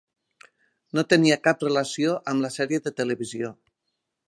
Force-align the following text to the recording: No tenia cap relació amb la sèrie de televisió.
No 0.99 1.03
tenia 1.13 1.37
cap 1.49 1.61
relació 1.67 2.17
amb 2.33 2.45
la 2.47 2.51
sèrie 2.57 2.83
de 2.87 2.95
televisió. 3.03 3.55